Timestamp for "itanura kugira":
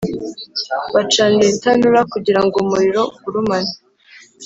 1.55-2.39